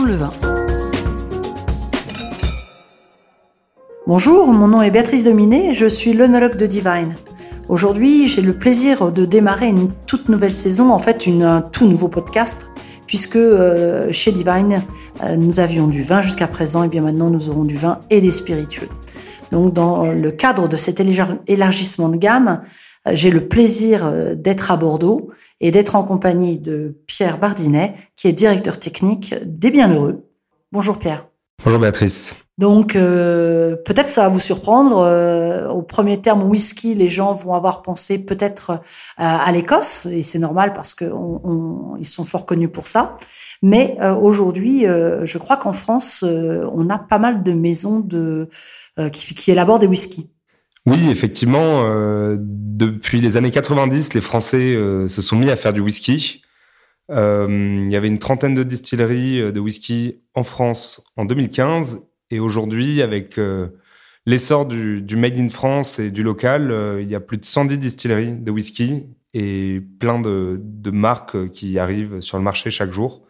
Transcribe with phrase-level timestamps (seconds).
[0.00, 0.30] le vin.
[4.06, 7.16] Bonjour, mon nom est Béatrice Dominé je suis l'œnologue de Divine.
[7.68, 12.08] Aujourd'hui, j'ai le plaisir de démarrer une toute nouvelle saison, en fait un tout nouveau
[12.08, 12.68] podcast,
[13.06, 14.82] puisque euh, chez Divine,
[15.22, 18.20] euh, nous avions du vin jusqu'à présent, et bien maintenant nous aurons du vin et
[18.20, 18.88] des spiritueux.
[19.52, 21.00] Donc dans le cadre de cet
[21.46, 22.62] élargissement de gamme,
[23.10, 28.28] j'ai le plaisir euh, d'être à Bordeaux et d'être en compagnie de Pierre Bardinet, qui
[28.28, 30.28] est directeur technique des Bienheureux.
[30.70, 31.26] Bonjour Pierre.
[31.64, 32.34] Bonjour Béatrice.
[32.58, 34.98] Donc euh, peut-être ça va vous surprendre.
[34.98, 38.76] Euh, au premier terme whisky, les gens vont avoir pensé peut-être euh,
[39.16, 43.16] à l'Écosse et c'est normal parce que on, ils sont fort connus pour ça.
[43.62, 48.48] Mais aujourd'hui, je crois qu'en France, on a pas mal de maisons de
[49.12, 50.31] qui, qui élaborent des whiskies.
[50.84, 55.72] Oui, effectivement, euh, depuis les années 90, les Français euh, se sont mis à faire
[55.72, 56.42] du whisky.
[57.10, 62.40] Euh, il y avait une trentaine de distilleries de whisky en France en 2015 et
[62.40, 63.38] aujourd'hui, avec
[64.26, 67.78] l'essor du, du, Made in France et du local, il y a plus de 110
[67.78, 73.26] distilleries de whisky et plein de, de, marques qui arrivent sur le marché chaque jour.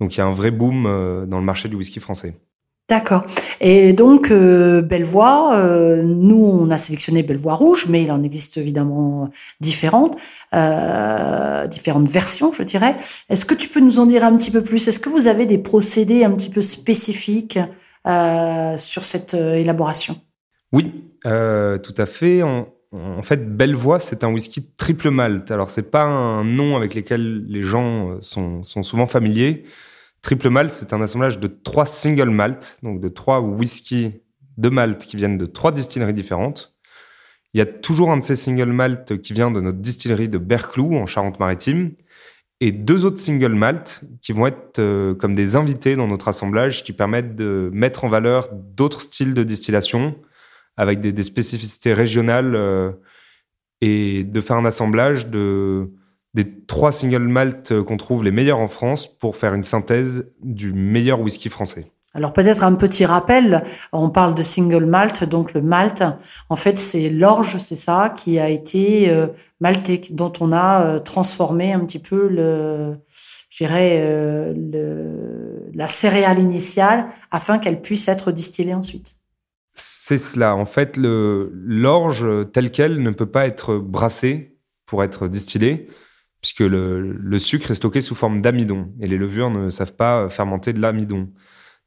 [0.00, 0.84] Donc il y a un vrai boom
[1.26, 2.36] dans le marché du whisky français.
[2.88, 3.26] D'accord.
[3.60, 8.56] Et donc euh, Bellevoie, euh, nous on a sélectionné Bellevoie rouge, mais il en existe
[8.56, 9.28] évidemment
[9.60, 10.16] différentes,
[10.54, 12.96] euh, différentes versions, je dirais.
[13.28, 14.88] Est-ce que tu peux nous en dire un petit peu plus?
[14.88, 17.58] Est-ce que vous avez des procédés un petit peu spécifiques
[18.06, 20.18] euh, sur cette élaboration?
[20.72, 20.90] Oui,
[21.24, 22.42] tout à fait.
[22.42, 25.50] En fait, Bellevoie, c'est un whisky triple malt.
[25.50, 29.66] Alors c'est pas un nom avec lequel les gens sont, sont souvent familiers.
[30.22, 34.20] Triple malt, c'est un assemblage de trois single malt, donc de trois whisky
[34.56, 36.76] de malt qui viennent de trois distilleries différentes.
[37.54, 40.38] Il y a toujours un de ces single malt qui vient de notre distillerie de
[40.38, 41.92] Berclou en Charente-Maritime
[42.60, 46.84] et deux autres single malt qui vont être euh, comme des invités dans notre assemblage
[46.84, 50.16] qui permettent de mettre en valeur d'autres styles de distillation
[50.76, 52.92] avec des, spécificités régionales euh,
[53.80, 55.90] et de faire un assemblage de
[56.38, 60.72] des trois single malt qu'on trouve les meilleurs en France pour faire une synthèse du
[60.72, 61.86] meilleur whisky français.
[62.14, 66.04] Alors peut-être un petit rappel, on parle de single malt, donc le malt,
[66.48, 69.26] en fait c'est l'orge, c'est ça, qui a été euh,
[69.60, 72.96] malté, dont on a euh, transformé un petit peu le,
[73.62, 79.16] euh, le, la céréale initiale afin qu'elle puisse être distillée ensuite.
[79.74, 80.54] C'est cela.
[80.54, 84.56] En fait, l'orge telle qu'elle ne peut pas être brassée
[84.86, 85.88] pour être distillée
[86.40, 90.72] puisque le, sucre est stocké sous forme d'amidon et les levures ne savent pas fermenter
[90.72, 91.28] de l'amidon.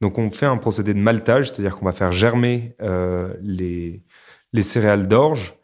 [0.00, 4.02] Donc on fait un procédé de maltage, c'est-à-dire qu'on va faire germer euh, les,
[4.52, 5.56] les, céréales d'orge,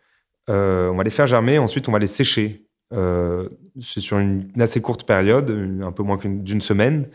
[0.51, 2.67] euh, on va les faire germer, ensuite on va les sécher.
[2.93, 3.49] Euh,
[3.81, 5.51] c'est sur une, assez courte période,
[5.83, 7.09] un peu moins d'une semaine,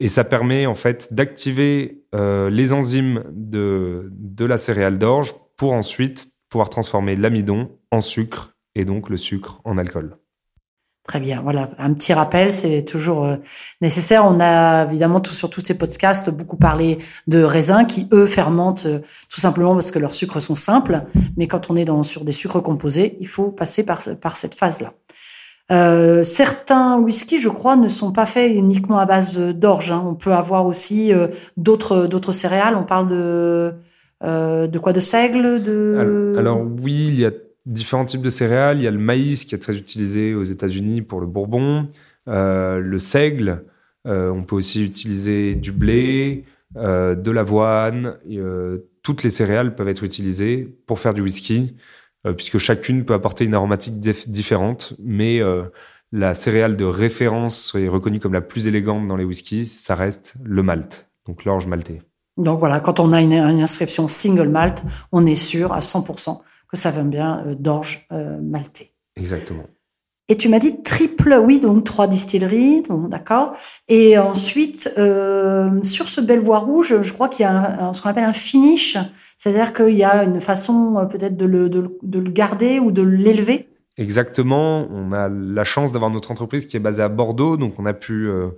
[0.00, 6.68] et ça permet en fait d'activer les enzymes de la céréale d'orge pour ensuite pouvoir
[6.68, 10.16] transformer l'amidon en sucre et donc le sucre en alcool.
[11.06, 11.40] Très bien.
[11.40, 13.36] Voilà, un petit rappel, c'est toujours euh,
[13.80, 14.24] nécessaire.
[14.26, 18.86] On a évidemment tout, sur tous ces podcasts beaucoup parlé de raisins qui eux fermentent
[18.86, 21.02] euh, tout simplement parce que leurs sucres sont simples.
[21.36, 24.56] Mais quand on est dans sur des sucres composés, il faut passer par par cette
[24.56, 24.94] phase-là.
[25.70, 29.92] Euh, certains whiskies, je crois, ne sont pas faits uniquement à base d'orge.
[29.92, 30.04] Hein.
[30.04, 32.74] On peut avoir aussi euh, d'autres d'autres céréales.
[32.74, 33.74] On parle de
[34.22, 34.92] de quoi?
[34.92, 35.62] De seigle?
[35.62, 36.34] De...
[36.36, 37.30] Alors oui, il y a
[37.66, 38.78] différents types de céréales.
[38.78, 41.88] Il y a le maïs qui est très utilisé aux États-Unis pour le bourbon,
[42.28, 43.64] euh, le seigle.
[44.06, 46.44] Euh, on peut aussi utiliser du blé,
[46.76, 48.16] euh, de l'avoine.
[49.02, 51.76] Toutes les céréales peuvent être utilisées pour faire du whisky,
[52.36, 54.94] puisque chacune peut apporter une aromatique différente.
[54.98, 55.40] Mais
[56.10, 60.34] la céréale de référence est reconnue comme la plus élégante dans les whiskies, ça reste
[60.42, 62.02] le malt, donc l'orge maltais.
[62.36, 66.76] Donc voilà, quand on a une inscription single malt, on est sûr à 100% que
[66.76, 68.92] ça vient bien euh, d'orge euh, maltais.
[69.16, 69.64] Exactement.
[70.28, 73.54] Et tu m'as dit triple, oui, donc trois distilleries, donc d'accord.
[73.86, 78.08] Et ensuite, euh, sur ce Bellevoie rouge, je crois qu'il y a un, ce qu'on
[78.08, 78.98] appelle un finish,
[79.38, 83.02] c'est-à-dire qu'il y a une façon peut-être de le, de, de le garder ou de
[83.02, 83.68] l'élever.
[83.98, 84.86] Exactement.
[84.90, 87.94] On a la chance d'avoir notre entreprise qui est basée à Bordeaux, donc on a
[87.94, 88.48] pu euh,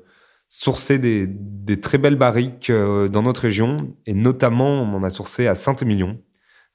[0.48, 3.76] sourcer des, des, très belles barriques euh, dans notre région,
[4.06, 6.27] et notamment on en a sourcé à Saint-Émilion, euh,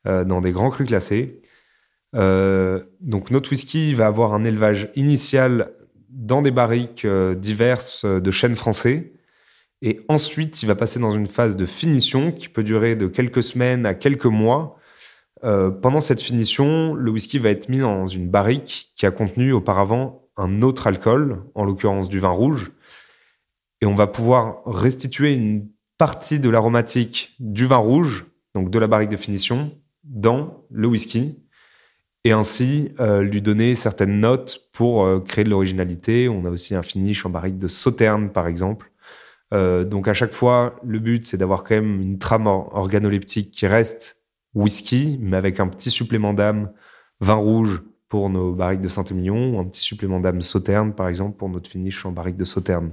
[0.05, 1.41] dans des grands crus classés.
[2.15, 5.71] Euh, donc notre whisky va avoir un élevage initial
[6.09, 9.13] dans des barriques euh, diverses de chênes français.
[9.81, 13.44] Et ensuite, il va passer dans une phase de finition qui peut durer de quelques
[13.44, 14.77] semaines à quelques mois.
[15.44, 19.51] Euh, pendant cette finition, le whisky va être mis dans une barrique qui a contenu
[19.51, 22.71] auparavant un autre alcool, en l'occurrence du vin rouge.
[23.81, 25.67] Et on va pouvoir restituer une
[25.97, 29.73] partie de l'aromatique du vin rouge, donc de la barrique de finition,
[30.03, 31.44] dans le whisky
[32.23, 36.29] et ainsi euh, lui donner certaines notes pour euh, créer de l'originalité.
[36.29, 38.91] On a aussi un finish en barrique de sauterne, par exemple.
[39.53, 43.67] Euh, donc à chaque fois, le but, c'est d'avoir quand même une trame organoleptique qui
[43.67, 44.23] reste
[44.55, 46.71] whisky, mais avec un petit supplément d'âme
[47.19, 51.38] vin rouge pour nos barriques de Saint-Émilion, ou un petit supplément d'âme sauterne, par exemple,
[51.38, 52.91] pour notre finish en barrique de sauterne.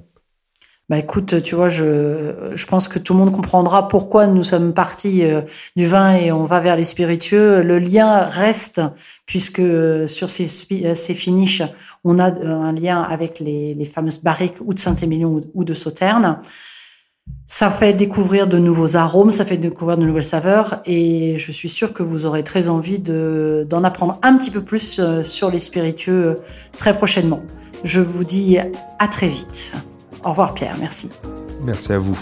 [0.90, 4.75] Bah écoute, tu vois, je, je pense que tout le monde comprendra pourquoi nous sommes
[4.75, 5.42] partis euh,
[5.76, 7.62] du vin et on va vers les spiritueux.
[7.62, 8.81] Le lien reste
[9.25, 10.48] puisque euh, sur ces,
[10.84, 11.62] euh, ces finishes,
[12.02, 16.40] on a un lien avec les, les fameuses barriques ou de Saint-Émilion ou de Sauterne.
[17.46, 21.69] Ça fait découvrir de nouveaux arômes, ça fait découvrir de nouvelles saveurs et je suis
[21.69, 25.60] sûre que vous aurez très envie de, d'en apprendre un petit peu plus sur les
[25.60, 26.40] spiritueux
[26.76, 27.43] très prochainement.
[27.84, 28.58] Je vous dis
[28.98, 29.72] à très vite.
[30.25, 31.11] Au revoir Pierre, merci.
[31.62, 32.17] Merci à vous.